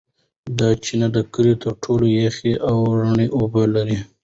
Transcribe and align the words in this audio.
دا 0.59 0.69
چینه 0.83 1.07
د 1.15 1.17
کلي 1.33 1.55
تر 1.63 1.71
ټولو 1.83 2.05
یخې 2.21 2.53
او 2.69 2.77
رڼې 3.01 3.27
اوبه 3.37 3.63
لري. 3.75 3.97